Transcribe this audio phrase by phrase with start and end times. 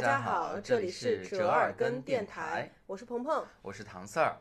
[0.00, 3.46] 大家好，这里是折耳根电台，我是鹏鹏。
[3.60, 4.34] 我是唐四儿。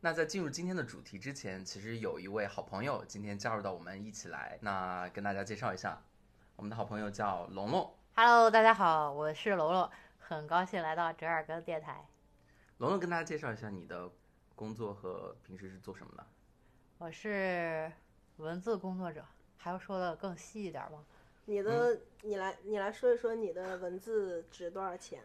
[0.00, 6.02] 那在进入今天的主题之前，其实有一位好朋友今天加入到我们一起来，那跟大家介绍一下，
[6.56, 7.94] 我们的好朋友叫龙龙。
[8.16, 9.88] Hello，大家好，我是龙龙，
[10.18, 12.04] 很高兴来到折耳根电台。
[12.78, 14.10] 龙龙跟大家介绍一下你的
[14.56, 16.26] 工作和平时是做什么的。
[16.98, 17.88] 我是
[18.38, 19.24] 文字工作者，
[19.56, 21.04] 还要说的更细一点吗？
[21.46, 25.22] 你的，你来，你来说一说你的文字值多少钱？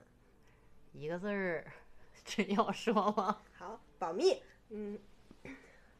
[0.91, 1.65] 一个字儿，
[2.25, 3.41] 这要说吗？
[3.53, 4.41] 好，保密。
[4.69, 4.99] 嗯，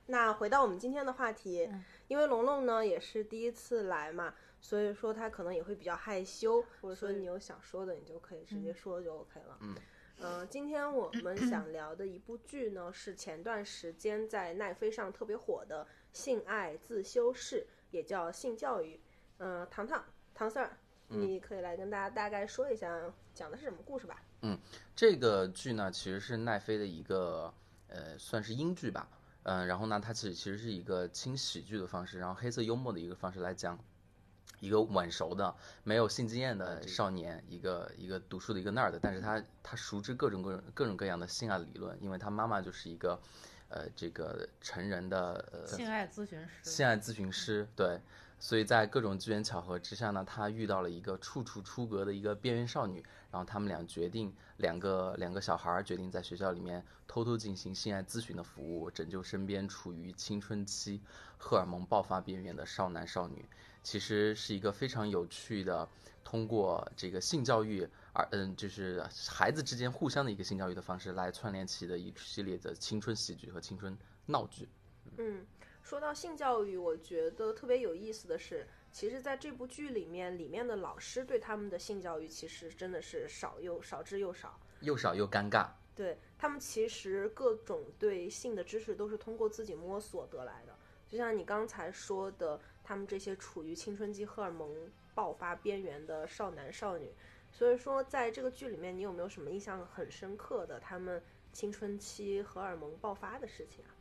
[0.08, 1.70] 那回到我们今天的话题，
[2.08, 9.58] 因为龙龙呢也是第一次来嘛，所以说他可能也会比较害羞，或者说你有想说的，你就可以直接说就 OK 了。
[9.62, 9.76] 嗯。
[10.22, 18.96] 嗯，今天我们想聊的一部剧呢，是前段时间在奈飞上特别火的《性爱自修室》，也叫《性教育》。
[19.40, 20.70] 嗯，糖糖，唐 Sir，
[21.08, 23.02] 你可以来跟大家大概说一下
[23.34, 24.22] 讲的是什么故事吧？
[24.42, 24.58] 嗯
[24.96, 27.54] 这个剧呢，其实是奈飞的一个
[27.88, 29.10] 呃，算是英剧吧。
[29.44, 33.80] 嗯、然后呢，它其实其实是一个轻喜剧的方式，然后黑色幽默的一个方式来讲
[34.60, 43.20] 一个晚熟的、没有性经验的少年，一个一个读书的一个 nerd，但是他他熟知各种各种各种各样的性爱理论，因为他妈妈就是一个
[43.70, 46.70] 呃这个成人的呃性爱咨询师。
[46.70, 48.00] 性爱咨询师，对，
[48.40, 61.02] 所以在各种机缘巧合之下呢，他遇到了一个处处出格的一个边缘少女，然后他们俩决定，两个两个小孩儿决定在学校里面偷偷进行性爱咨询的服务，拯救身边处于青春期、
[61.38, 63.46] 荷尔蒙爆发边缘的少男少女。
[63.84, 65.88] 其实是一个非常有趣的，
[66.24, 74.68] 通过这个性教育而嗯，就是孩子之间互相的一个性教育的方式来串联起的一系列的青春喜剧和青春闹剧。
[75.18, 75.46] 嗯，
[75.82, 84.60] 说到性教育，我觉得特别有意思的是，其实在这部剧里面，里面的老师对他们的性教育其实真的是少又少之又少。
[84.82, 85.68] 又少又尴尬。
[85.96, 90.74] 对他们其实各种对性的知识都是通过自己摸索得来的，
[91.08, 94.70] 就像你刚才说的，他们这些处于青春期荷尔蒙
[95.14, 97.12] 爆发边缘的少男少女。
[97.52, 103.92] 所以说，在这个剧里面，你有没有什么印象很深刻的他们青春期荷尔蒙爆发的事情啊？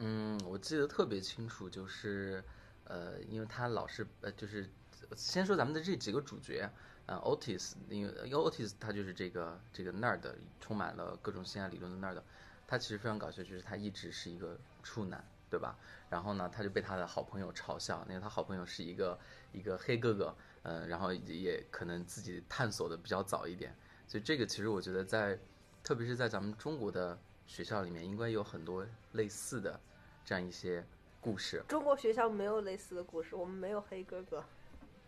[0.00, 2.42] 嗯，我记得特别清楚，就是，
[2.84, 4.70] 呃，因为他老是呃，就是
[5.16, 6.70] 先说咱们的这几个主角，
[7.06, 10.20] 呃，Otis，因为因为 Otis 他就是这个这个 nerd，
[10.60, 12.22] 充满了各种性爱理论的 nerd，
[12.66, 15.76] 他其实非常搞笑，就是他一直是一个处男，对吧？
[16.08, 19.18] 然后呢，他就被他的好朋友嘲笑，因为他好朋友是一个
[19.52, 23.74] 一个黑哥哥，呃，然后也可能自己探索的比较早一点，
[24.06, 25.38] 所以这个其实我觉得在，
[25.82, 29.80] 特别是在咱们中国的学校里面，应该有很多类似的
[30.24, 30.84] 这样一些
[31.20, 34.44] 故事，中国学校没有类似的故事，我们没有黑哥哥。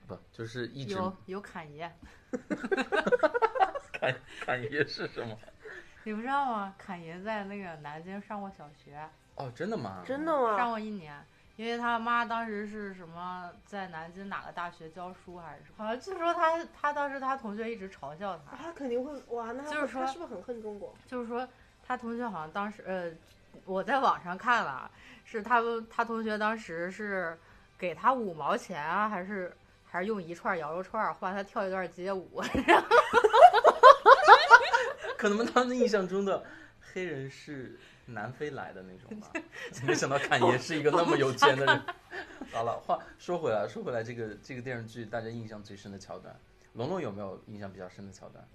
[0.09, 1.89] 不就是一直有有侃爷，
[3.93, 4.13] 侃
[4.45, 5.39] 侃爷是什么？
[6.03, 6.75] 你不知道吗？
[6.77, 10.03] 侃爷在那个南京上过小学，哦，真的吗？
[10.05, 10.71] 真的吗上？
[10.71, 11.15] 过一年。
[11.57, 20.95] 因为他妈当时是什么在南京哪个大学教书还是什么，好像据说他他当时他同学一直嘲笑他，他肯定会哇，那他就是说他是不是很恨中国？
[21.07, 21.47] 就是说
[21.91, 23.11] 他同学好像当时呃，
[23.65, 24.89] 我在网上看了，
[25.25, 27.37] 是他们他同学当时是
[27.77, 29.53] 给他五毛钱啊，还是
[29.85, 32.41] 还是用一串羊肉串换他跳一段街舞，
[35.19, 36.45] 可能他们印象中的
[36.81, 39.27] 黑人是南非来的那种吧，
[39.85, 41.83] 没想到侃爷是一个那么有钱的人。
[42.53, 46.33] 好了，话说回来，说回来，这个这个电视剧大家印象最深的桥段，
[46.75, 48.47] 龙龙有没有印象比较深的桥段？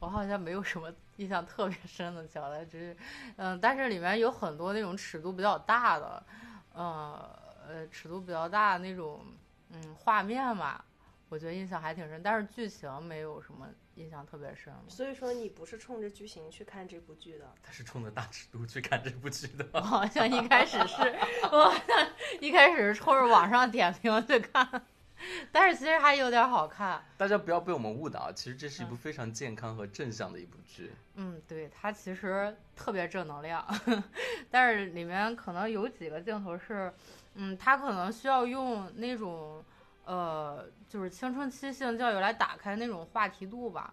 [0.00, 2.96] 我好像没有什么印象特别深的桥段，只是
[3.36, 6.24] 嗯，但是里面有很多那种尺度比较大的，
[6.72, 9.24] 呃呃，尺度比较大的那种
[9.70, 10.82] 嗯画面嘛，
[11.28, 13.66] 我觉得印象还挺深，但是剧情没有什么
[13.96, 14.72] 印象特别深。
[14.88, 17.52] 所以说你不是冲着剧情去看这部剧的。
[17.62, 19.66] 他是冲着大尺度去看这部剧的。
[19.72, 21.18] 我好像一开始是，
[21.50, 22.08] 我好像
[22.40, 24.86] 一开始是冲着网上点评去看，
[25.52, 27.02] 但是其实还有点好看。
[27.16, 30.92] 大家不要被我们误导，其实这是一部非常健康和正向的一部剧。
[31.16, 33.66] 嗯，对，它其实特别正能量，
[34.50, 36.92] 但是里面可能有几个镜头是，
[37.34, 39.64] 嗯，它可能需要用那种，
[40.04, 43.92] 呃，就是青春期性教育来打开那种话题度吧。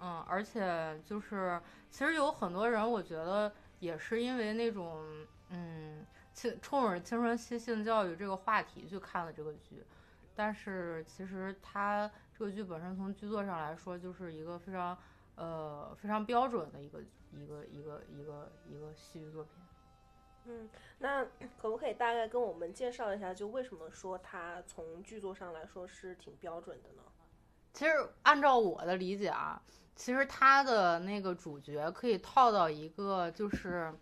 [0.00, 1.60] 嗯，而且就是
[1.90, 5.02] 其实有很多人，我觉得也是因为那种，
[5.50, 6.04] 嗯，
[6.34, 9.82] 青冲着青春期性教育这个话题去看了这个剧，
[10.36, 14.96] 但是其实它这个剧本身从剧作上来说，就是一个非常
[15.34, 17.00] 呃非常标准的一个
[17.32, 19.52] 一个一个一个一个戏剧作品。
[20.44, 20.68] 嗯，
[20.98, 21.24] 那
[21.58, 27.02] 可不可以大概跟我们介绍一下，就为什么说它从剧作上来说是挺标准的呢？
[27.72, 27.92] 其实
[28.22, 29.60] 按照我的理解啊，
[29.96, 33.92] 其实它的那个主角可以套到一个就是，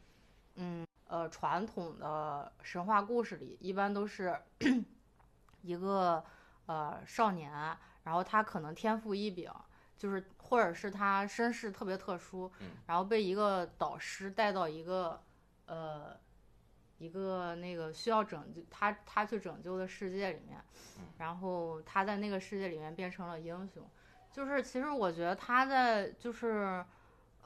[0.57, 4.37] 嗯呃传统的神话故事里，一般都是
[5.65, 6.23] 一个
[6.67, 7.51] 呃少年，
[8.03, 9.51] 然后他可能天赋异禀，
[9.97, 15.23] 就是或者是他身世特别特殊，嗯然后被一个导师带到一个
[15.67, 16.15] 呃
[16.99, 20.63] 一个那个需要拯救他他去拯救的世界里面，
[21.19, 23.83] 然后他在那个世界里面变成了英雄。
[24.31, 26.85] 就是其实我觉得他在就是，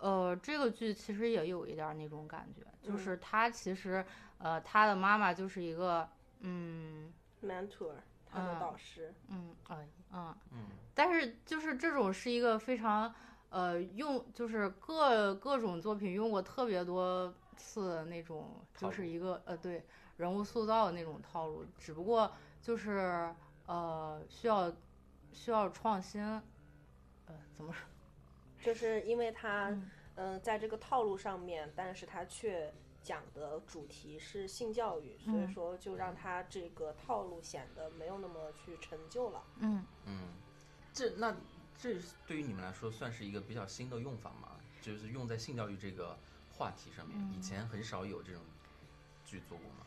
[0.00, 4.02] 呃，这个剧其实也有一点儿那种感觉，就嗯是他其实
[4.38, 6.08] 呃他的妈妈就是一个
[6.40, 7.12] 嗯
[7.42, 7.92] mentor
[8.26, 9.78] 他的嗯导师，嗯啊
[10.12, 10.66] 嗯嗯。
[10.94, 13.14] 但是就是这种是一个非常
[13.50, 19.84] 呃用就是各各种作品用过特别多次的那种，就是一个呃对
[20.16, 22.30] 人物塑造的那种套路，只不过
[22.60, 23.34] 就是
[23.66, 24.72] 呃需要
[25.32, 26.22] 需要创新，
[27.26, 27.86] 呃怎么说？
[28.62, 29.90] 就是因为他嗯。
[30.20, 32.74] 嗯、在这个套路上面，但是他却
[33.08, 39.42] 讲的主题是性教育，所以嗯说就让他这个套路显得没有那么去陈旧了。
[39.60, 40.28] 嗯嗯，
[40.92, 41.34] 这那
[41.78, 41.96] 这
[42.26, 44.60] 对于你们来说算是一个比较新的用法吗？
[44.82, 46.18] 就是用在性教育这个
[46.52, 48.42] 话题上面，以嗯前很少有这种
[49.24, 49.86] 剧做过吗？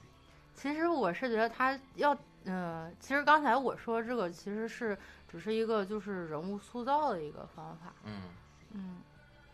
[0.55, 4.97] 其实我是觉得他要，呃、其实刚才我说这个其实是
[5.27, 8.23] 只是一个就是人物塑造的一个方法，嗯
[8.71, 8.97] 嗯，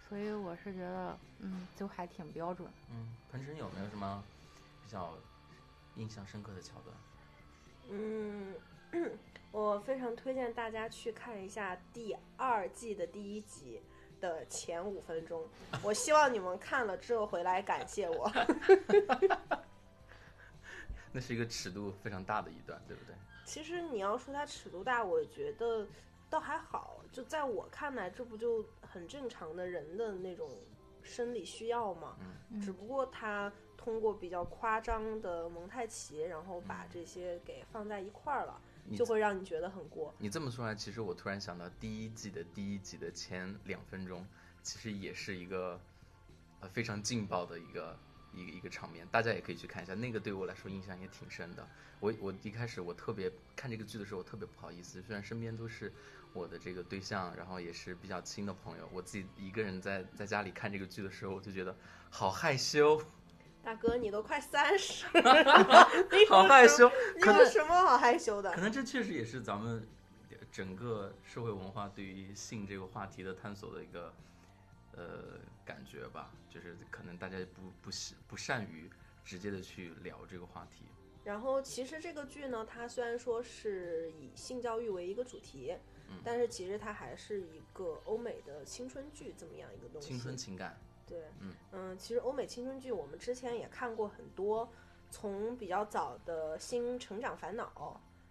[0.08, 2.68] 所以我是觉得，嗯，就还挺标准。
[2.90, 4.24] 嗯，彭程有没有什么
[4.84, 5.14] 比较
[5.96, 6.96] 印象深刻的桥段？
[7.90, 8.54] 嗯，
[9.52, 13.82] 我非常推荐大家去看一下第二季的第一集
[14.22, 15.46] 的前五分钟。
[15.84, 18.32] 我希望你们看了之后回来感谢我。
[21.12, 23.14] 那是一个尺度非常大的一段，对不对？
[23.44, 25.86] 其实你要说它尺度大，我觉得
[26.30, 27.04] 倒还好。
[27.12, 30.50] 就在我看来，这不就很正常的人的那种
[31.02, 32.18] 生理需要嘛？
[32.52, 38.62] 嗯只不过他通过比较夸张的蒙太奇，然后把这些给放在一块儿了，
[38.96, 40.14] 就会让你觉得很过。
[40.18, 44.26] 你这么说来，其实我突然想到第一季的第一集的前两分钟，
[44.62, 45.80] 其实也是一个
[46.60, 47.98] 呃非常劲爆的一个
[48.34, 49.94] 一个一个场面，大家也可以去看一下。
[49.96, 51.68] 那个对我来说印象也挺深的。
[52.00, 55.92] 我我一开始我特别看这个剧的时候，我特别不好意思，虽然身边都是
[56.34, 61.76] 我的这个对象，然后也是比较亲的朋友，我自己一个人在在家里看这个剧的时候，我就觉得
[62.10, 63.02] 好害羞，
[63.64, 65.90] 大哥，你都快三十了，
[66.30, 66.92] 好害羞。
[67.16, 68.62] 你有什么好害羞的可？
[68.62, 69.88] 能这确实也是咱们
[70.52, 74.14] 整个社会文化对于性这个话题的探索的一个
[74.94, 78.90] 呃感觉吧，就是可能大家不不喜不善于
[79.26, 80.86] 直接的去聊这个话题。
[81.24, 85.76] 然后其实这个剧呢，它虽然说是以性教育为一个主题，
[86.10, 86.20] 嗯。
[86.24, 90.08] 但是其实它还是一个欧美的青春剧这么样一个东西。
[90.08, 90.78] 青春情感，
[91.08, 91.54] 对，嗯。
[91.72, 94.68] 嗯其实欧美青春剧我们之前也看过很多，
[95.10, 97.72] 从比较早的《新成长烦恼》，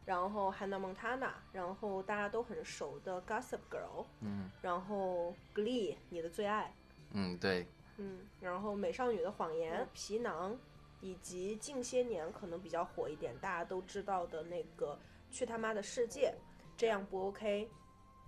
[0.05, 1.19] 然后《Hannah Montana》，
[1.52, 4.50] 然后大家都很熟的《Gossip Girl》，嗯。
[4.62, 6.75] 然后《Glee》你的最爱，
[7.12, 7.66] 嗯，对，
[7.97, 10.52] 嗯，然后《美少女的谎言》《皮囊》，
[11.00, 14.99] 以及近些年可能比较火一点，大家都知道的那个
[15.35, 16.35] 《去他妈的世界》，
[16.76, 17.71] 这样不 OK，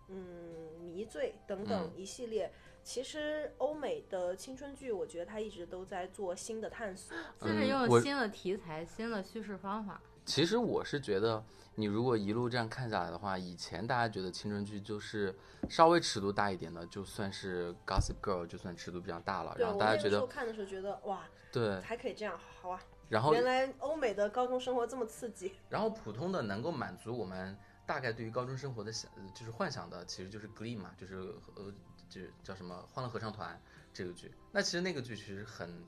[0.08, 2.50] 嗯，迷醉等等一系列。
[2.82, 7.14] 其实欧美的青春剧，我觉得它一直都在做新的探索。
[7.38, 10.00] 就是用新的题材、新的叙事方法。
[10.24, 15.34] 其实我是觉得，你如果一路这样看下来的话，以前大家觉得青春剧就是
[15.68, 22.80] 稍微尺度大一点的，就算是 Gossip Girl，就算尺度比较大了，然后大家觉得看的时候觉得哇，对，还可以这样，好啊！
[23.08, 25.54] 然后原来欧美的高中生活这么刺激。
[25.70, 31.14] 然后普通的能够满足我们大概对于高中生活的想，就是幻想的，其实就是 Glee 嘛，就是
[31.54, 31.72] 呃，
[32.06, 33.56] 就是叫什么《欢乐合唱团》
[33.94, 34.30] 这个剧。
[34.52, 35.82] 那其实那个剧其实很，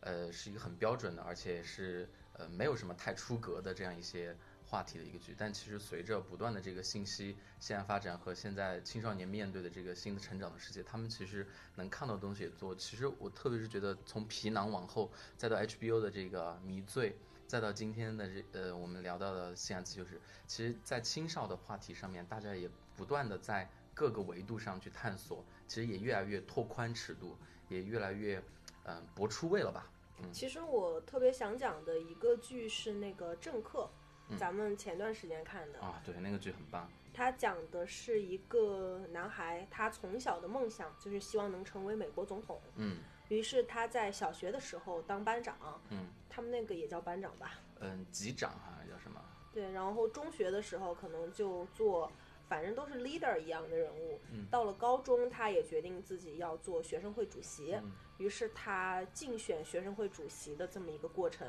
[0.00, 4.36] 呃，是一个很标准的，而且是呃没有什么太出格的这样一些
[4.66, 5.34] 话题的一个剧。
[5.38, 12.74] 但其实随着不断的这个信息现在发展和现在青少年面对的这个新的成长的世界，他们其实能看到的东西也多。
[12.74, 17.16] 其实我特别是觉得从皮囊往后，再到 HBO 的这个迷醉。
[17.48, 27.38] 再到今天的这呃，我们聊到的性爱自修室，其实，在青少的话题上面，大家也不断的在各个维度上去探索，其实也越来越拓宽尺度，
[27.70, 28.36] 也越来越
[28.84, 29.90] 嗯、呃博出位了吧？
[30.20, 33.84] 嗯其实我特别想讲的一个剧是那个《政客》，
[34.28, 35.80] 嗯咱们前段时间看的。
[35.80, 42.60] 啊，对，那个剧很棒，他讲的是一个男孩，他从小的梦想就是希望能成为美国总统。
[42.76, 42.98] 嗯
[43.28, 45.56] 于是他在小学的时候当班长，
[45.90, 47.58] 嗯他们那个也叫班长吧？
[47.80, 49.20] 嗯，级长好像叫什么？
[49.52, 52.10] 对，然后中学的时候可能就做
[52.48, 54.20] 反正都是 leader 一样的人物。
[54.32, 61.46] 嗯到了高中，他也决定自己要做学生会主席，嗯于是他竞选学生会主席的这么一个过程。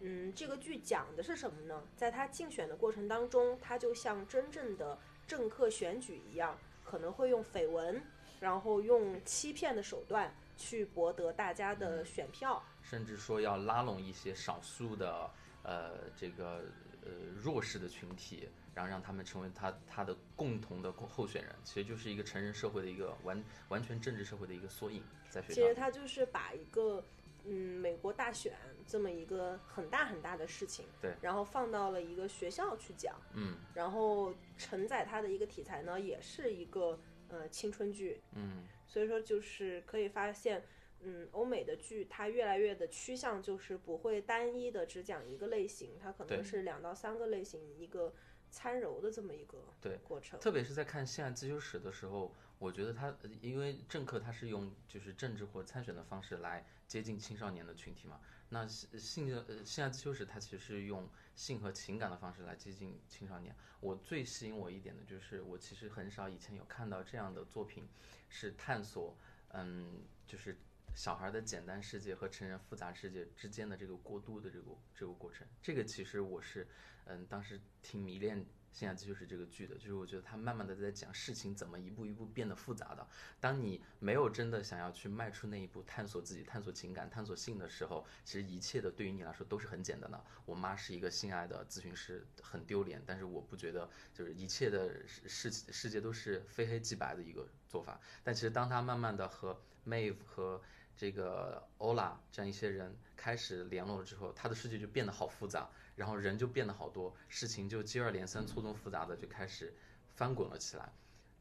[0.00, 1.82] 嗯，这个剧讲的是什么呢？
[1.94, 8.02] 在他竞选的过程当中，他就像真正的政客选举一样，可能会用绯闻，
[8.40, 12.62] 然后用欺骗的手段去博得大家的选票。
[12.82, 15.30] 甚至说要拉拢一些少数的
[15.62, 16.62] 呃这个
[17.02, 17.10] 呃
[17.42, 25.54] 弱势的群体，然后让他们成为他他的共同的候选人，其实就是一个成人社会的一个完完全政治社会的一个缩影，在学校。
[25.54, 27.04] 其实他就是把一个
[27.44, 28.52] 嗯美国大选
[28.86, 36.98] 这么一个很大很大的事情，对然后放到了一个学校去讲，嗯然后承载它的一个题材呢，也是一个
[37.30, 40.62] 呃青春剧，嗯所以说就是可以发现。
[41.02, 48.12] 嗯，欧美的剧它越来越的趋向就是不会单一的只讲一个类型，它可能是两到三个类型一个
[48.50, 50.38] 参揉的这么一个对过程。
[50.40, 58.20] 特别是在看性爱自修史的时候，我觉得他呃因为政客他是用就是政治或参选的方式来接近青少年的群体嘛，
[58.50, 61.08] 那性性的呃现代自修史它其实是用
[61.40, 63.56] 性和情感的方式来接近青少年。
[63.80, 67.88] 我最吸引我一点的就是我其实很少以前有看到这样的作品，
[68.28, 69.16] 是探索
[69.48, 70.54] 嗯就是
[70.94, 75.46] 小孩的简单世界和成人复杂世界之间的这个过渡的这个这个过程。
[75.62, 76.68] 这个其实我是
[77.06, 78.44] 嗯当时挺迷恋。
[78.72, 83.06] 现在就是这个剧的，就是我觉得他慢慢的在讲事情怎么一步一步变得复杂的。
[83.40, 90.24] 当你没有真的想要去迈出那一步，探索自己、探索情感、探索性的时候，其实一切的对于你来说都是很简单的。
[90.46, 98.00] 我妈是一个性爱的咨询师，很丢脸，但是我不觉得就是一切的世世世界都是非黑即白的一个做法。
[98.22, 100.62] 但其实当他慢慢的和 Mave 和
[100.96, 109.76] 这个 Ola 这样一些人开始联络了之后，他的世界就变得好复杂，然后人就变得好多，事情就接二连三、错综复杂的就开始
[110.16, 110.90] 翻滚了起来。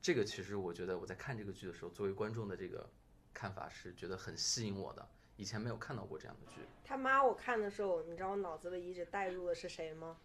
[0.02, 2.90] 这个其实我觉得我在看这个剧的时候，作为观众的这个
[3.34, 6.60] 看法是觉得很吸引我的，以前没有看到过这样的剧。
[6.84, 10.18] 他妈，我看的时候，你知道我脑子里一直带入的是谁吗？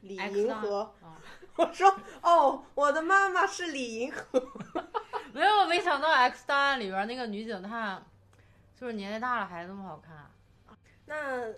[0.00, 0.92] 李银河。
[1.00, 1.22] 啊
[1.54, 4.24] 我说哦，我的妈妈是李银河。
[5.32, 8.04] 没有，没想到《X 档案》里边那个女警探，
[8.74, 10.28] 就是年纪大了还这么好看。
[11.06, 11.52] 那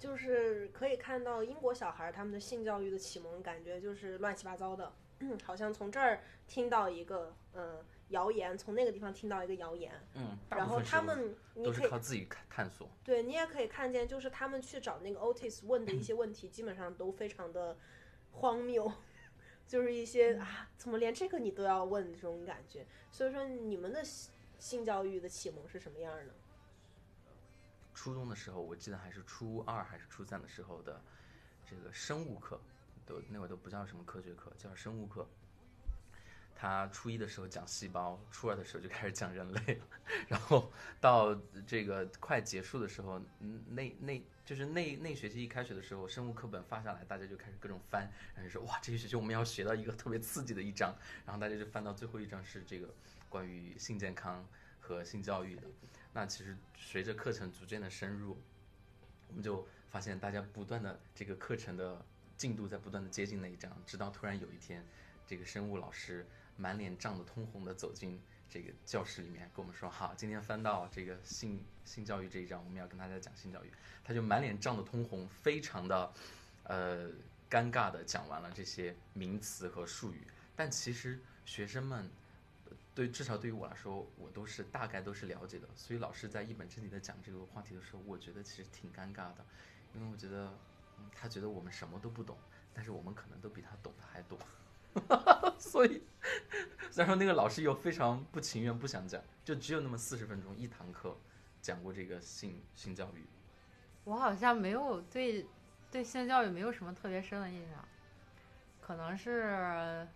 [0.00, 4.92] 就是可以看到英国小孩儿他们的性教育的启蒙，感觉就是乱七八糟的，
[5.44, 12.88] 好像从这儿听到一个呃谣言，从那个地方听到一个谣言，嗯，然后他们你都可以是靠自己探探索。
[13.04, 17.76] 对你也可以看见，就是他们去找那个 Otis 问的一些问题，基本上都非常的
[18.32, 18.90] 荒谬，
[19.68, 22.86] 就是一些啊，怎么连这个你都要问这种感觉。
[23.12, 26.34] 所以说，你们的性性教育的启蒙是什么样的？
[28.00, 30.98] 初中的时候，我记得还是初二还是初三的时候的
[31.68, 32.58] 这个生物课，
[33.04, 35.28] 都那会儿都不叫什么科学课，叫生物课。
[36.54, 39.86] 他初一的时候讲细胞，初二的时候就开始讲人类了，
[40.28, 43.20] 然后到这个快结束的时候，
[43.68, 52.88] 那那就是那那学期一开学的时候，生物课本发下来，大家就开始各种翻，然后说哇，这个学期我们要学到一个特别刺激的一章，然后大家就翻到最后一章是这个
[53.28, 54.42] 关于性健康
[54.80, 55.64] 和性教育的。
[56.12, 58.36] 那其实随着课程逐渐的深入，
[59.28, 62.04] 我们就发现大家不断的这个课程的
[62.36, 64.84] 进度在不断的接近那一章，直到突然有一天，
[65.24, 66.26] 这个生物老师
[66.56, 73.70] 满脸涨得通红的走进这个教室里面，跟我们说：“好，今天翻到这个性性教育这一章，我们要跟大家讲性教育。”
[74.02, 76.12] 他就满脸涨得通红，非常的
[76.64, 77.08] 呃
[77.48, 80.26] 尴尬的讲完了这些名词和术语，
[80.56, 82.10] 但其实学生们。
[82.94, 89.44] 对，至少对于我来说，我都是大概都是了解的，所以老师在一本正经的讲这个话题的时候，我觉得其实挺尴尬的，
[89.94, 90.52] 因为我觉得、
[91.14, 92.36] 他觉得我们什么都不懂，
[92.74, 94.38] 但是我们可能都比他懂得还多，
[95.58, 96.02] 所以
[96.90, 101.16] 虽然说那个老师又非常不情愿不想讲，就只有那么四十分钟一堂课
[101.62, 103.24] 讲过这个性性教育，
[104.04, 105.46] 我好像没有对
[105.90, 107.88] 对性教育没有什么特别深的印象，
[108.80, 110.06] 可能是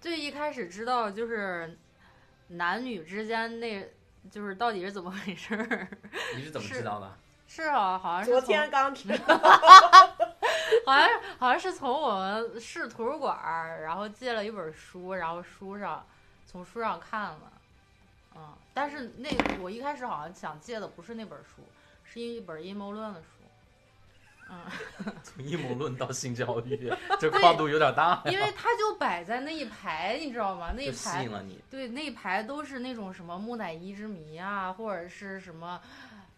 [0.00, 1.76] 最一开始知道就是
[2.50, 3.88] 男女之间那
[4.30, 5.88] 就是到底是怎么回事儿。
[6.36, 7.10] 你是怎么是知道的？
[7.46, 9.38] 是啊，好像是昨天刚知道，
[10.86, 13.36] 好像好像是从我们市图书馆，
[13.82, 16.06] 然后借了一本书，然后书上
[16.46, 17.52] 从书上看了，
[18.36, 19.28] 嗯，但是那
[19.60, 21.62] 我一开始好像想借的不是那本书，
[22.04, 23.39] 是一本阴谋论的书，
[24.50, 30.72] 嗯， 从阴谋论到性教育，这跨度有点大，因为它就摆在那一排，你知道吗？
[30.76, 31.58] 那一排吸排引了你。
[31.70, 35.80] 对那一排都是那种什么木乃伊之谜啊，或者是什么。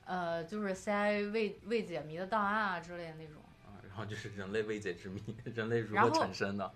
[0.05, 6.71] 呃，就是 CIA 未未解谜的档案啊之类的那种，啊，然后就是人类未解之谜，人类如何产生的？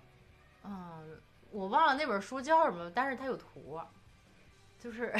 [0.63, 1.03] 嗯，
[1.51, 3.79] 我忘了那本书叫什么，但是它有图，
[4.79, 5.13] 就是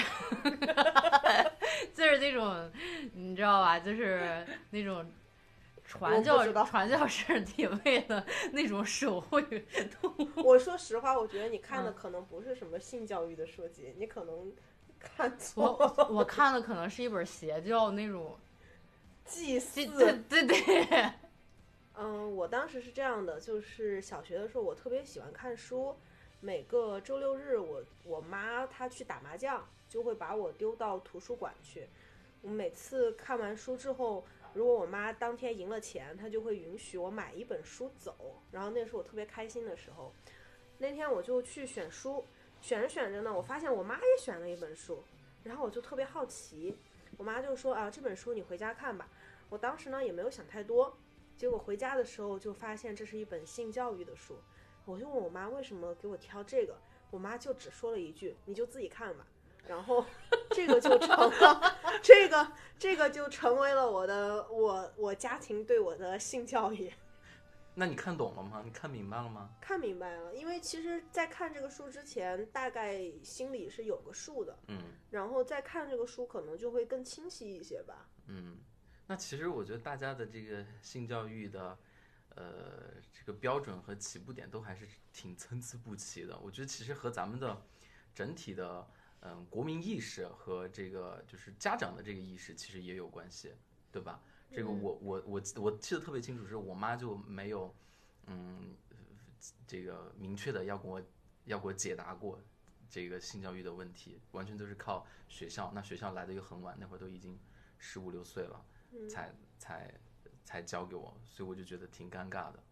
[1.93, 2.71] 就是那种
[3.13, 5.05] 你知道吧，就是那种
[5.87, 9.41] 传教传教士体位的那种手绘
[10.01, 10.43] 动物。
[10.43, 14.51] 我说实话，我觉得你看的嗯可能不是什么性教育的书籍，你可能
[14.99, 18.37] 看错了我看的可能是一本邪教那种，
[19.25, 20.13] 祭祀对。
[20.29, 21.11] 对对对，
[21.95, 25.95] 嗯，我当时是这样的，就是小学的时候，我特别喜欢看书。
[26.39, 31.87] 每个周六日我，我妈她去打麻将，就会把我丢到图书馆去。
[32.43, 34.23] 我每次看完书之后，
[34.57, 38.41] 如果我妈当天赢了钱，她就会允许我买一本书走。
[38.51, 40.11] 然后那是我特别开心的时候。
[40.79, 42.25] 那天我就去选书，
[42.59, 45.03] 选着选着呢，我发现我妈也选了一本书，
[45.43, 46.75] 然后我就特别好奇。
[47.17, 49.07] 我妈就说啊，这本书你回家看吧。
[49.49, 50.97] 我当时呢也没有想太多，
[51.37, 54.37] 结果回家的时候就发现这是一本性教育的书，
[54.85, 56.75] 我就问我妈为什么给我挑这个，
[57.11, 59.27] 我妈就只说了一句：“你就自己看吧。”
[59.67, 60.05] 然后
[60.51, 66.91] 这个就成了， 这个这个就成为了我的我我家庭对我的性教育。
[67.75, 68.63] 那你看懂了吗？
[68.65, 69.51] 你看明白了吗？
[69.61, 74.79] 看明白了，因为其实，在看这个书之前，大概心里是有个数的，嗯
[75.11, 78.07] 然后再看这个书，可能就会更清晰一些吧。
[78.25, 78.57] 嗯。
[79.09, 81.77] 那其实我觉得大家的这个性教育的，
[82.35, 86.37] 呃，这个标准和起步点都还是挺参差不齐的。
[86.39, 87.61] 我觉得其实和咱们的
[88.13, 88.85] 整体的
[89.33, 93.53] 嗯国民意识和这个就是家长的这个意识其实也有关系，
[93.91, 94.21] 对吧？
[94.51, 97.75] 这个嗯我我我我记得特别清楚，是我妈就没有
[98.27, 98.75] 嗯
[99.65, 101.01] 这个明确的要跟我
[101.45, 102.41] 要给我解答过
[102.89, 105.71] 这个性教育的问题，完全都是靠学校。
[105.75, 107.37] 那学校来的又很晚，那会儿都已经
[107.77, 109.93] 十五六岁了，嗯才才
[110.45, 112.63] 才教给我，所以我就觉得挺尴尬的。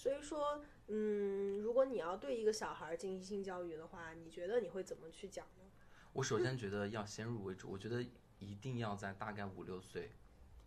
[0.00, 5.64] 所以说，嗯，如果你要对一个小孩儿进行性教育的话，你觉得你会怎么去讲呢？
[6.14, 8.02] 我首先觉得要先入为主，我觉得
[8.38, 10.10] 一定要在大概五六岁，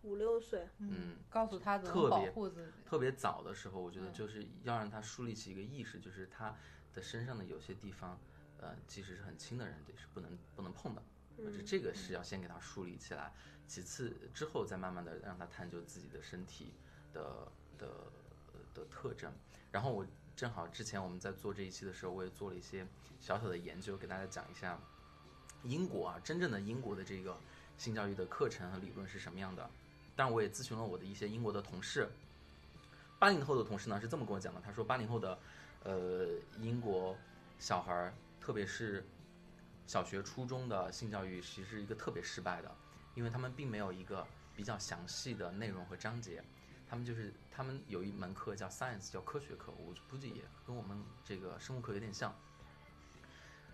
[0.02, 2.72] 五六岁，嗯，告诉他怎么保特别护自己。
[2.86, 6.56] 特别早的时候，我觉得嗯就是要让他树立起一个意识，就是他
[6.92, 8.16] 的身上的有些地方，
[8.58, 11.02] 呃，即使是很亲的人，也是不能不能碰的。
[11.38, 13.32] 我觉得这个是要先给他树立起来，
[13.66, 16.72] 其次之后再慢慢的让他探究自己的身体
[17.12, 18.12] 的的
[18.74, 19.32] 的特征。
[19.70, 20.06] 然后我
[20.36, 22.86] 正好之前我们在做这一期的时候，我也做了一些
[23.20, 24.78] 小小的研究，给大家讲一下
[25.62, 27.36] 英国啊，真正的英国的这个
[27.78, 29.70] 性教育的课程和理论是什么样的。
[30.16, 32.08] 但，我也咨询了我的一些英国的同事，
[33.18, 35.38] 八零后的同事呢是这么跟我讲的，他说八零后的
[35.82, 36.28] 呃
[36.60, 37.16] 英国
[37.58, 39.04] 小孩儿，特别是
[39.86, 42.72] 小学、初中的性教育，其实是一个特别失败的，
[43.14, 46.44] 因为他们并没有一个比较详细的内容和章节，
[46.94, 52.32] 他们就是他们有一门课叫 science，叫科学课，我估计也跟我们这个生物课有点像。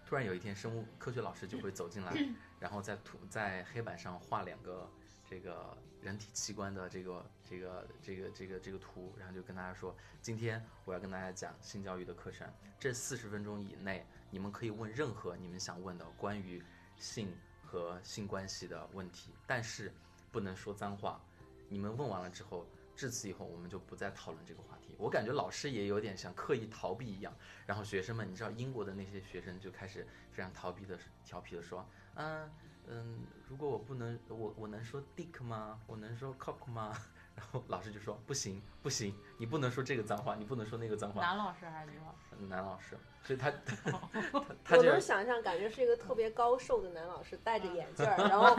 [0.07, 2.15] 突然有一天，生物科学老师就会走进来，
[2.59, 4.91] 然后在图在黑板上画两个
[5.29, 16.65] 这个人体器官的这个这个这个这个这个图，然后就跟大家说，今天我要跟大家讲性教育的课程，这四十分钟以内，你们可以问任何你们想问的关于
[16.97, 19.93] 性和性关系的问题，但是
[20.33, 21.21] 不能说脏话。
[21.69, 22.67] 你们问完了之后，
[23.01, 24.95] 至此以后我们就不再讨论这个话题。
[24.99, 27.35] 我感觉老师也有点像刻意逃避一样，
[27.65, 32.51] 然后学生们，你知道英国的那些学生就开始非常逃避的、调皮的说，嗯
[32.87, 35.81] 嗯，如果我不能，我我能说 dick 吗？
[35.87, 36.95] 我能说 cock 吗？
[37.41, 41.23] 然后老师就说不行不行，你不能说这个脏话，你不能说那个脏话。
[41.23, 42.47] 男老师还是女老师？
[42.49, 48.55] 男老师，所以他 他他我就能想象，感觉是一个特别高瘦的男老师，戴着眼镜儿， 然后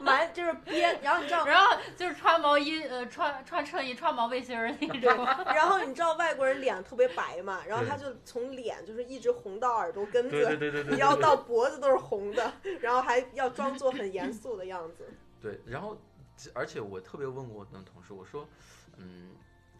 [0.00, 5.24] 满就是憋，然后你知道，然后就是穿毛衣，呃，穿穿衬衣，穿毛背心儿那种。
[5.46, 15.08] 然后你知道外国人脸特别白嘛，然后他就从脸就是一直红到耳朵根子，对对对对对，要到脖子都是红的， 然后还要装作很严肃的样子。
[15.42, 16.00] 对，然后其
[16.54, 18.48] 而且我特别问过我的同事，我说，
[18.96, 19.34] 嗯，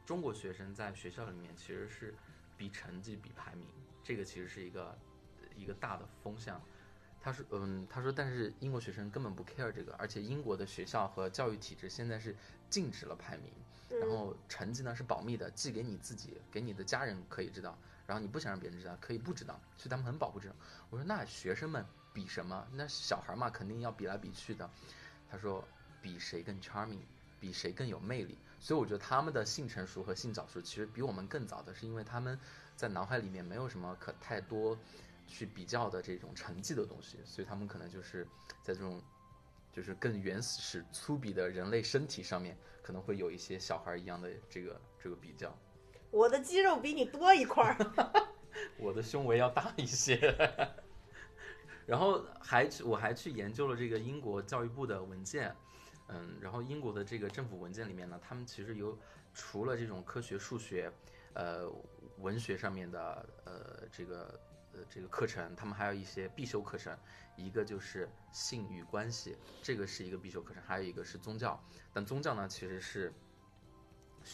[0.05, 2.15] 中国学生在学校里面其实是
[2.57, 3.67] 比成绩比排名，
[4.03, 4.99] 这个其实是一个
[5.57, 6.61] 一个大的风向。
[7.23, 12.35] 他说，嗯，他说，但是英国学生根本不 care 这个，而且英国的学校和教育体制现在是
[12.71, 13.53] 禁止了排名，
[13.91, 20.57] 然嗯，后成绩呢是保密的，寄给你自己，给你的家人可以知道，然后你不想让别人知道，可以不知道，所以他们很保护这种。
[20.89, 22.67] 我说那学生们比什么？
[22.73, 24.69] 那小孩嘛，肯定要比来比去的。
[25.31, 25.63] 他说
[26.03, 27.01] 比谁更 charming，
[27.39, 28.37] 比谁更有魅力。
[28.59, 32.39] 所以我觉得他们的性成熟和性早熟其实比我们更早的，是因为他们
[32.77, 34.77] 在脑海里面没有什么可太多
[35.27, 38.27] 去比较的这种成绩的东西，所以他们可能就是
[38.63, 39.01] 在这种
[39.73, 45.57] 就是更原始粗鄙的人类身体上面，可能会有一些小孩一样的这个这个比较。
[46.11, 47.77] 我的肌肉比你多一块儿。
[48.77, 50.19] 我的胸围要大一些。
[51.87, 55.55] 然后还去我还去研究了这个英国教育部的文件，
[56.13, 58.99] 嗯，然后英国的这个政府文件里面呢，他们其实有
[59.33, 60.93] 除了这种科学、数学，
[61.35, 61.71] 呃，
[62.19, 64.41] 文学上面的呃这个
[64.73, 66.99] 呃这个课程，他们还有一些必修课程，
[67.37, 73.13] 一个就是性与关系，这个是一个必修课程，还有一个是宗教，但宗教呢其实是。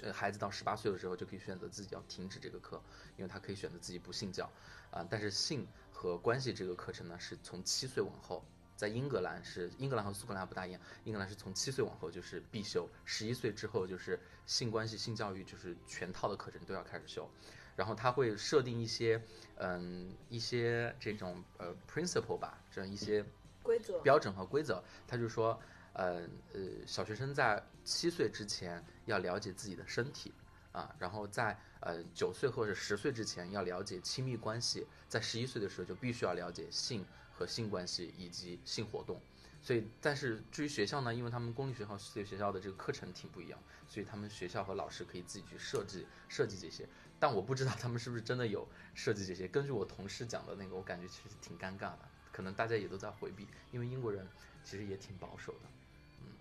[0.03, 2.83] 呃孩子到十八岁的时候就可以选择自己要停止这个课，
[3.17, 4.51] 因为他可以选择自己不信教，
[4.91, 8.45] 啊、但是性和关系这个课程呢，是从七岁往后，
[8.77, 17.29] 在英格兰是英格兰和苏格兰不大一样，英格兰是从七岁往后就是必修，十一岁之后就是性关系、性教育就是全套的课程都要开始修，
[17.75, 19.21] 然后他会设定一些
[19.57, 23.25] 嗯一些这种呃 principle 吧，这样一些
[23.63, 23.99] 规则。
[24.01, 25.59] 标准和规则，他就说，
[25.95, 30.33] 呃呃，小学生在七岁之前要了解自己的身体
[30.73, 37.05] 啊，然后在呃九岁或者十岁之前要了解亲密关系，在十一岁的时候就必须要了解性
[37.37, 39.21] 和性关系以及性活动。
[39.63, 46.87] 所以，但是至于学校呢，因为他们公立学校、私立学校的这个课程挺不一样，所以他们学校和老师可以自己去设计设计这些。
[47.19, 49.49] 但我不知道他们是不是真的有设计这些。
[49.49, 51.99] 根据我同事讲的那个，我感觉其实挺尴尬的，
[52.31, 54.29] 可能大家也都在回避，因为英国人
[54.63, 55.59] 其实也挺保守的。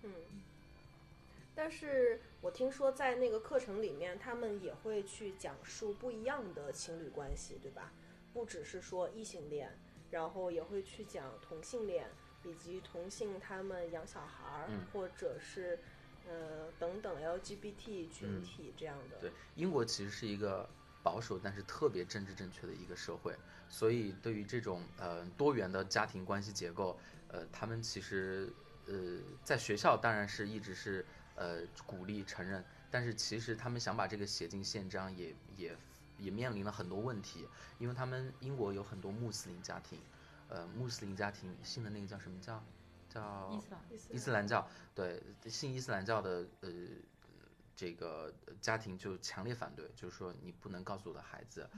[0.02, 0.12] 嗯，
[1.54, 7.90] 但是我听说在那个课程里面，他们也会去讲述不一样的情侣关系，对吧？
[8.32, 9.76] 不只是说异性恋，
[10.10, 12.08] 然后也会去讲同性恋，
[12.44, 15.78] 以及同性他们养小孩儿，嗯或者是
[16.28, 19.18] 呃等等 LGBT 群体这样的。
[19.18, 20.68] 对，英国其实是一个
[21.02, 23.34] 保守但是特别政治正确的一个社会，
[23.68, 28.52] 所以对于这种呃多元的家庭关系结构，呃，他们其实
[28.86, 35.76] 呃在学校当然是一直是呃鼓励承认，但是其实他们想把这个写进宪章也也
[36.18, 37.46] 也面临了很多问题，
[37.78, 40.00] 因为他们英国有很多穆斯林家庭，
[40.48, 42.62] 呃，穆斯林家庭信的那个叫什么教？
[43.08, 46.70] 叫伊斯兰伊斯兰教对信伊斯兰教的呃
[47.74, 51.68] 这个呃家庭就强烈反对，就是说你不能告诉我的孩子，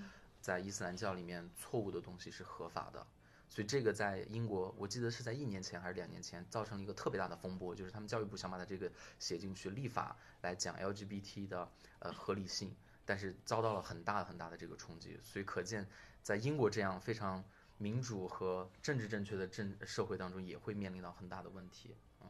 [0.41, 3.07] 在伊斯兰教里面错误的东西是合法的。
[3.51, 11.71] 所以这个在英国，我记得是在一年前还是两年前，造成了一个特别大的风波，就是他们教育部想把它这个写进去立法来讲 LGBT 的
[12.01, 12.75] 呃合理性，
[13.09, 15.19] 但是遭到了很大很大的这个冲击。
[15.23, 15.89] 所以可见，
[16.23, 17.43] 在英国这样非常
[17.79, 21.97] 民主和政治正确的政社会当中，也会面临到很大的问题。
[22.21, 22.29] 嗯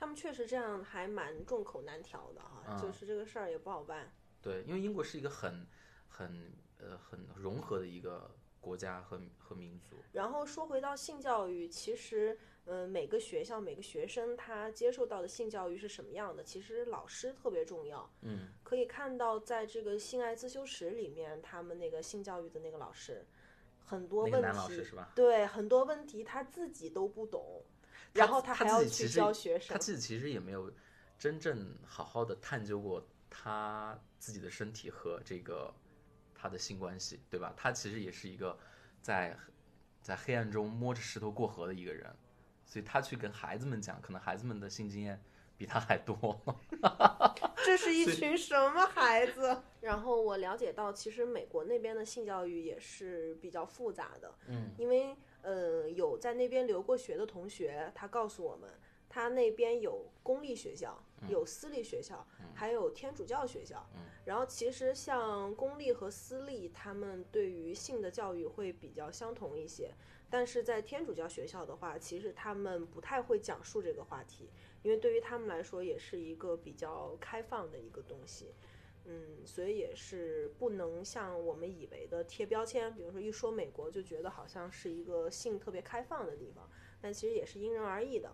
[0.00, 4.10] 他们确实这样还蛮众口难调的哈，嗯就是这个事儿也不好办。
[4.40, 5.66] 对，因为英国是一个很、
[6.08, 9.96] 很呃很融合的一个国家和和民族。
[10.12, 18.08] 然后说回到性教育，其实，呃，每个学校每个学生他接受到的性教育是什么样的，其实老师特别重要。
[18.20, 23.26] 嗯，可以看到，在这个性爱自修室里面，他们那个性教育的那个老师，
[23.82, 24.84] 很多问题？
[25.14, 27.64] 对，很多问题他自己都不懂，
[28.12, 29.78] 然后他还要去教学生他。
[29.78, 30.70] 自己其实也没有
[31.18, 35.74] 真正好好的探究过他自己的身体和这个
[36.34, 37.54] 他的性关系，对吧？
[37.56, 38.58] 他其实也是一个
[39.00, 39.34] 在
[40.02, 42.14] 在黑暗中摸着石头过河的一个人，
[42.68, 45.18] 所以他去跟孩子们讲，可能孩子们的性经验
[45.56, 46.38] 比他还多。
[47.64, 49.62] 这是一群什么孩子？
[49.80, 54.34] 然后我了解到，其实美国那边的性教育也是比较复杂的。
[54.48, 58.70] 嗯，因为呃，有在那边留过学的同学，他告诉我们，
[59.08, 63.88] 他那边有公立学校，有私立学校，还有天主教学校。
[63.96, 69.90] 嗯然后其实像公立和私立，他们对于性的教育会比较相同一些。
[70.30, 74.50] 但是在天主教学校的话，其实他们不太会讲述这个话题，
[74.82, 78.54] 因为对于他们来说也是一个比较开放的一个东西。
[79.10, 86.68] 嗯，所以也是不能像我们以为的贴标签，比如说一说美国就觉得好像是一个性特别开放的地方，
[87.00, 88.30] 但其实也是因人而异的。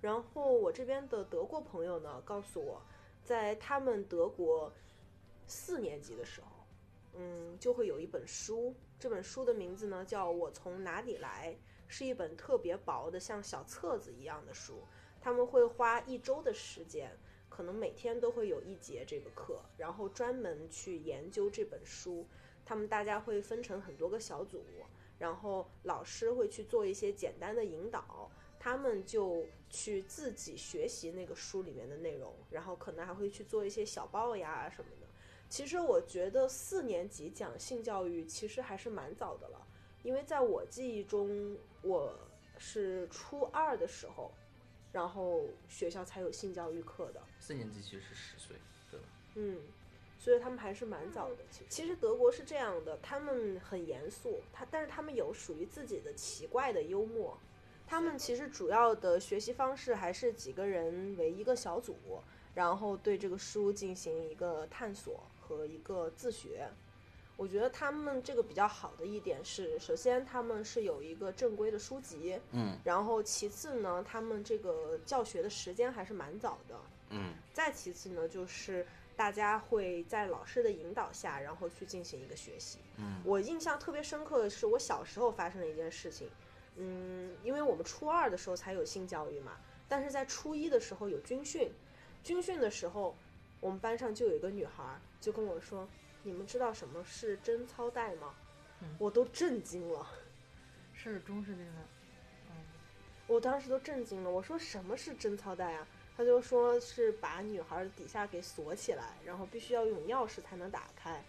[0.00, 2.80] 然后我这边的德国朋友呢告诉我，
[3.24, 4.72] 在他们德国
[5.48, 6.53] 四年级的时候，
[7.16, 14.82] 嗯，就会有一本书，这本书的名字呢叫《我从哪里来》，是一本特别薄的像小册子一样的书。
[15.20, 17.16] 他们会花一周的时间，
[17.48, 22.26] 可能每天都会有一节这个课，然后专门去研究这本书。
[22.64, 24.64] 他们大家会分成很多个小组，
[25.18, 35.03] 然后老师会去做一些简单的引导，他们就去自己学习那个书里面的内容，然后可能还会去做一些小报呀什么的。
[35.54, 39.64] 其实我觉得四年级讲性教育其实还是蛮早的了，
[40.02, 42.18] 因为在我记忆中，我
[42.58, 44.32] 是初二的时候，
[44.90, 47.22] 然后学校才有性教育课的。
[47.38, 48.56] 四年级其实是十岁，
[48.90, 49.06] 对吧？
[49.36, 49.60] 嗯，
[50.18, 51.36] 所以他们还是蛮早的。
[51.48, 57.38] 其其实德国是这样的，他们很严肃，他但是他们有属于自己的奇怪的幽默。
[57.86, 61.94] 他们其实主要的学习方式还是几个人为一个小组，
[62.54, 65.22] 然后对这个书进行一个探索
[65.56, 66.68] 和一个自学。
[67.36, 76.76] 我觉得他们这个比较好的一点是，首先他们是有一个正规的书籍，嗯然后其次呢，他们这个教学的时间还是蛮早的。
[77.10, 78.86] 嗯再其次呢，就是
[79.16, 82.78] 大家会在老师的引导下，然后去进行一个学习。
[82.98, 86.28] 嗯我印象特别深刻的是，我小时候发生的一件事情。
[86.76, 89.56] 嗯，因为我们初二的时候才有性教育嘛，
[89.88, 91.68] 但是在初一的时候有军训。
[92.22, 93.14] 军训的时候，
[93.64, 95.88] 我们班上就有一个女孩儿就跟我说
[96.22, 98.34] ：“你们知道什么是贞操带吗？”
[98.82, 100.06] 嗯我都震惊了。
[100.92, 101.70] 是中式这个，
[103.26, 105.88] 我当时都震惊了，我说什么是贞操带啊？
[106.14, 111.24] 他就说是把女孩儿底下给锁起来，然后必须要用钥匙才能打开。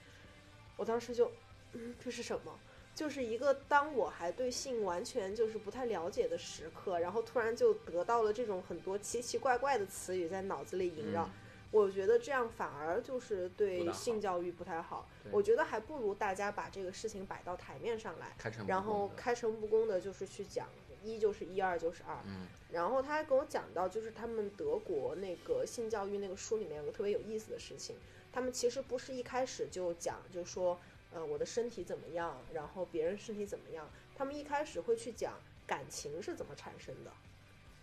[0.75, 1.31] 我当时就，
[1.71, 2.59] 嗯，这是什么？
[2.93, 11.23] 就是一个当我还对性完全就是不太了解的时刻，然后突然就得到了这种很多奇奇怪怪的词语在脑子里萦绕。
[11.25, 11.31] 嗯
[11.75, 15.07] 我觉得这样反而就是对性教育不太好。
[15.23, 18.35] 对我觉得还不如大家把这个事情摆到台面上来，
[18.65, 20.67] 然后开诚布公的就是去讲，
[21.03, 22.17] 一就是一，二就是二。
[22.25, 27.95] 嗯然后他还跟我讲到，就是他们德国那个性教育那个书里面有个特别有意思的事情，
[28.33, 30.77] 他们其实不是一开始就讲，就说，
[31.13, 37.11] 呃，我的身体怎么样，然后别人身体怎么样，他们一开始会去讲感情是怎么产生的，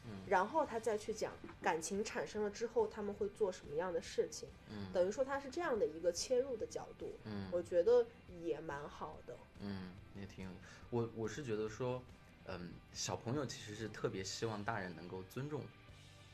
[0.05, 8.05] 嗯然后他再去讲感情产生了之后他们会做什么样的事情，嗯等于说他是这样的一个切入的角度，嗯我觉得
[8.43, 9.37] 也蛮好的。
[9.61, 10.51] 嗯，也挺有。
[10.91, 12.03] 我我是觉得说，
[12.47, 15.63] 嗯，小朋友其实是特别希望大人能够尊重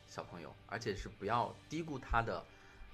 [0.07, 2.43] 小朋友，而且是不要低估他的。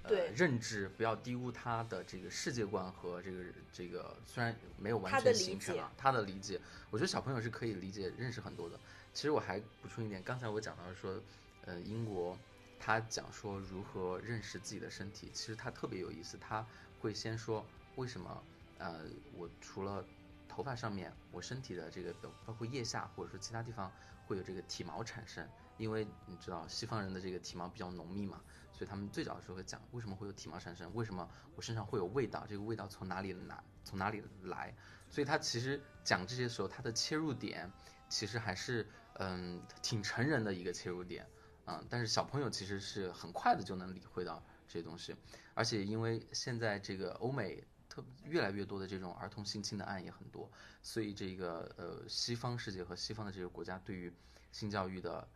[0.08, 6.60] 呃，认知不要低估他的这个世界观和这个这个，虽然没有完全形成他的理解，
[6.92, 8.78] 我觉得小朋友是可以理解、认识很多的。
[9.16, 11.18] 其实我还补充一点，刚才我讲到说，
[11.64, 12.36] 呃，英国
[12.78, 16.66] 他讲说如何认识自己的身体，其实他特别有意思，他
[17.00, 18.44] 会先说为什么，
[18.76, 20.04] 呃，我除了
[20.46, 22.12] 头发上面，我身体的这个
[22.44, 23.90] 包括腋下或者说其他地方
[24.26, 25.48] 会有这个体毛产生，
[25.78, 28.38] 因为你知道西方人的这个体毛比较浓密嘛，
[28.70, 34.74] 所以他们最早的时候会讲为什么会有体毛产生，为什么我身上会有味道，这个味道从哪里来，从哪里来，
[35.08, 37.72] 所以他其实讲这些时候，他的切入点
[38.08, 41.26] 其实还是嗯挺成人的一个切入点，
[41.66, 45.14] 嗯，但是小朋友其实是很快的就能理会到这些东西，
[45.54, 50.50] 而且因为现在这个欧美特越来越多的这种儿童性侵的案也很多，
[50.82, 54.12] 所以这个呃西方世界和西方的这个国家对于
[54.52, 55.28] 性教育的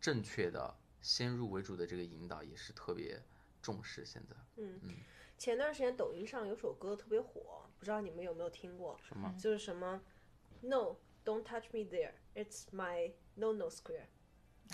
[0.00, 3.22] 正确的先入为主的这个引导也是特别
[3.60, 4.04] 重视。
[4.04, 4.94] 现在嗯嗯，
[5.38, 8.98] 前段时间抖音上有首歌特别火，不知道你们有没有听过？
[9.06, 9.34] 什么？
[9.38, 10.00] 就是什么
[10.62, 12.12] ，No, don't touch me there.
[12.34, 14.06] It's my no no square.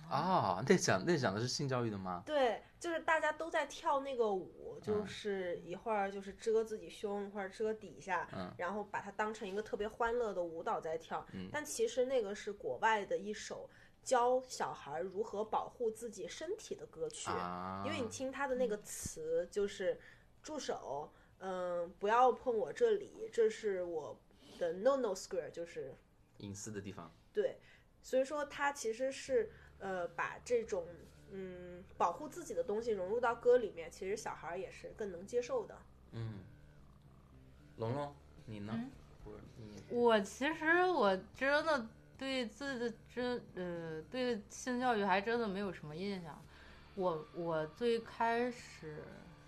[0.09, 2.23] 啊，那讲那讲的是性教育的吗？
[2.25, 11.27] 对，就是大家都在跳那个舞，就嗯是一会儿就是遮自己胸，一会儿遮底下，嗯然后把它当成一个特别欢乐的舞蹈在跳。
[11.35, 13.69] 嗯但其实那个是国外的一首
[14.03, 17.29] 教小孩如何保护自己身体的歌曲。
[17.29, 20.01] 啊，因为你听他的那个词就是
[20.43, 24.19] 住手，嗯，不要碰我这里，这是我
[24.59, 25.95] 的 no no square，就是
[26.43, 27.11] 隐私的地方。
[27.33, 27.59] 对，
[28.03, 29.51] 所以说他其实是
[29.81, 30.87] 呃把这种
[31.33, 35.77] 嗯保护自己的东西融入到歌里面，其实小孩儿也是更能接受的。
[36.13, 36.45] 嗯，
[37.79, 38.15] 龙龙，
[38.47, 38.73] 你呢？
[38.77, 38.91] 嗯
[39.25, 41.87] 我你我其实我真的
[42.19, 46.43] 对自己的真呃对性教育还真的没有什么印象。
[46.97, 49.05] 我我最开始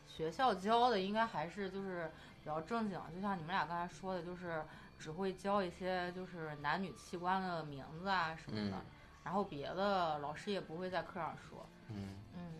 [0.07, 2.09] 学校教的应该还是就是
[2.40, 4.62] 比较正经，就像你们俩刚才说的，就是
[5.04, 8.84] 只会教一些就是男女器官的名字啊什么的，嗯
[9.22, 11.66] 然后别的老师也不会在课上说。
[11.90, 12.52] 嗯嗯，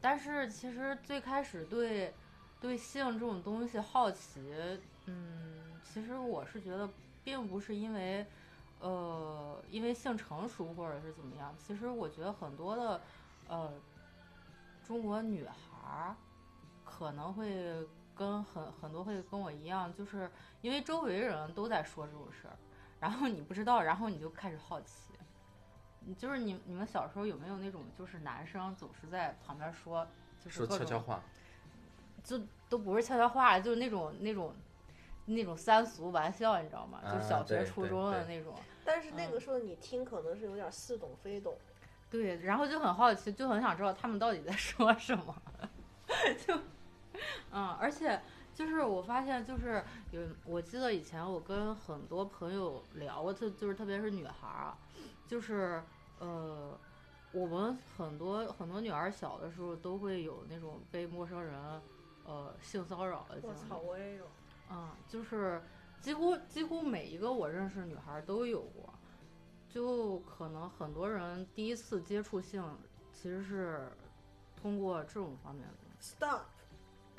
[0.00, 2.14] 但是其实最开始对
[2.58, 4.40] 对性这种东西好奇，
[5.04, 6.88] 嗯，其实我是觉得
[7.22, 8.26] 并不是因为
[8.80, 12.98] 呃因为性成熟或者是怎么样，其实我觉得很多的
[13.46, 13.70] 呃
[14.86, 16.16] 中国女孩儿
[16.82, 17.86] 可能会
[18.20, 20.30] 跟很很多会跟我一样，就是
[20.60, 22.54] 因为周围人都在说这种事儿，
[23.00, 25.14] 然后你不知道，然后你就开始好奇。
[26.00, 30.06] 你就是你你们小时候有没有那种就是男生总是在旁边说，
[30.38, 31.22] 就是说悄悄话。
[32.22, 34.54] 就都不是悄悄话，就是那种那种
[35.24, 37.00] 那种三俗玩笑，你知道吗？
[37.02, 38.54] 就啊小学、初中的那种。
[38.84, 41.56] 但是那嗯个时候你听可能是有点似懂非懂。
[42.10, 45.34] 对，然后就很好奇，就很想知道他们到底在说什么，
[46.46, 46.58] 就，
[47.52, 48.20] 嗯，而且
[48.54, 54.78] 就是我发现，就是有，我记得以前我跟很多朋友聊过，特就是特别是女孩儿啊，
[55.26, 55.82] 就是
[56.18, 56.78] 呃，
[57.32, 61.54] 我们很多很多女孩儿小的时候都会有那种被陌生人
[62.24, 63.54] 呃性骚扰的经历。
[63.54, 64.26] 我操，我也有。
[64.70, 65.60] 嗯，就是
[66.00, 68.92] 几乎几乎每一个我认识的女孩儿都有过，
[69.68, 72.64] 就可能很多人第一次接触性
[73.12, 73.90] 其实是
[74.54, 75.74] 通过这种方面的。
[75.98, 76.42] Stop!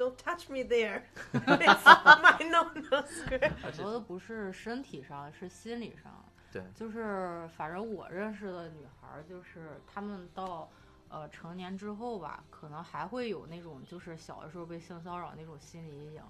[0.01, 1.03] Don't touch me there.
[1.31, 3.51] It's my square.
[3.61, 6.25] 很多都不是身体上，是心理上。
[6.51, 10.67] 对就是反正我认识的女孩儿，就是她们到
[11.07, 16.23] 呃成年之后吧，可能还会有那种就是小的时候被性骚扰那种心理阴影，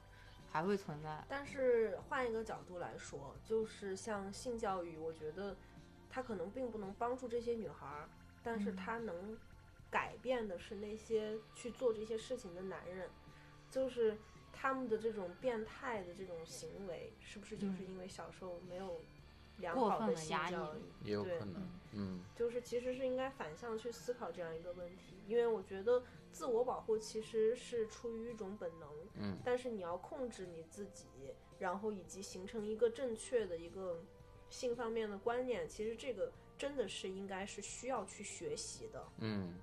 [0.51, 1.23] 还会存在。
[1.29, 5.55] 但是换一个角度来说，就是像性教育，我觉得
[6.09, 8.09] 它可能并不能帮助这些女孩儿，
[8.43, 9.37] 但是嗯它能
[9.89, 13.09] 改变的是那些去做这些事情的男人，
[13.71, 14.15] 就是
[14.53, 19.01] 他们的这种变态的这种行为，是不是就是嗯因为小时候没有
[19.57, 21.07] 良好的性教育？
[21.07, 31.07] 也有对可能，嗯就是其实是应该反向去思考这样一个问题，因为我觉得自我保护其实是出于一种本能，嗯但是你要控制你自己，
[31.57, 33.99] 然后以及形成一个正确的一个
[34.49, 39.07] 性方面的观念，其实这个真的是应该是需要去学习的。
[39.19, 39.53] 嗯。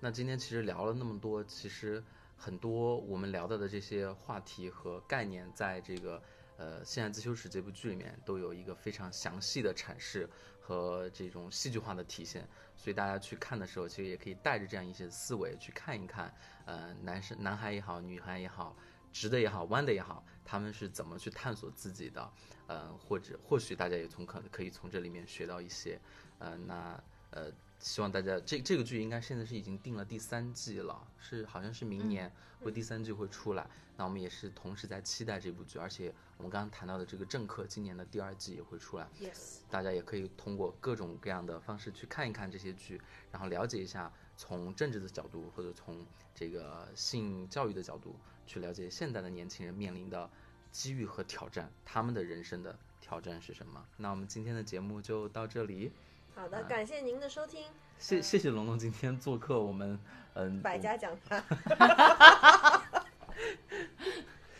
[0.00, 2.02] 那今天其实聊了那么多，其实
[2.36, 6.22] 很多我们聊到的这些话题和概念，在这个
[6.56, 10.28] 呃《性爱自修室》这部剧里面都有一个非常详细的阐释
[10.60, 16.34] 和这种戏剧化的体现，所以大家去看的时候，其实也可以带着这样一些思维去看一看，
[16.66, 18.76] 呃，男生男孩也好，女孩也好，
[19.12, 22.30] 直的也好，弯的也好，他们是怎么去探索自己的，
[22.66, 25.98] 呃，或者或许大家也从可可以从这里面学到一些，
[26.38, 27.50] 呃，那呃。
[27.84, 33.68] 希望大家这这个剧应该现在是已经定了第三季了，是好像是明年会第三季会出来。
[33.98, 42.98] 那我们也是同时在期待这部剧，而且我们刚刚谈到的这个政客今年的第二季也会出来，Yes，大家也可以通过各种各样的方式去看一看这些剧，
[43.30, 48.16] 然后了解一下从政治的角度或者从这个性教育的角度
[48.46, 50.30] 去了解现在的年轻人面临的
[50.72, 53.86] 机遇和挑战，他们的人生的挑战是什么。
[53.98, 55.92] 那我们今天的节目就到这里。
[56.34, 57.64] 好的，感谢您的收听，
[57.98, 59.98] 谢谢谢龙龙今天做客我们，
[60.34, 61.42] 嗯， 百家讲坛。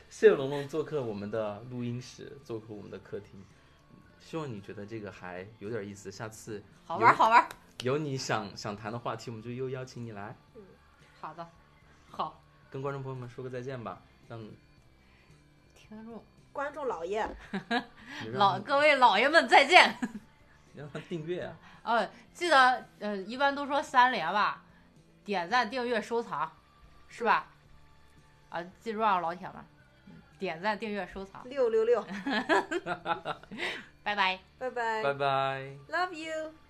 [0.08, 3.44] 谢谢龙龙做客我们的录音室，做客我们的客厅。
[4.20, 7.46] 希望你觉得这个还有点意思，下次好玩，好玩。
[7.82, 10.62] 有你想想谈的话题，我们就又邀请你来嗯
[11.20, 11.46] 好的，
[12.08, 14.40] 好，跟观众朋友们说个再见吧，让
[15.74, 17.28] 听众观众老爷，
[18.32, 19.98] 老各位老爷们再见。
[20.76, 24.62] 让他订阅啊， 呃，记得呃，一般都说三连吧，
[25.24, 26.50] 点赞、订阅、收藏，
[27.08, 27.46] 是吧？
[28.50, 29.56] 啊，记住啊，老铁们，
[30.08, 32.02] 嗯点赞、订阅、收藏，六六六，
[34.02, 34.38] 拜拜。
[34.58, 35.76] 拜拜拜拜。
[35.88, 36.63] ，Love you。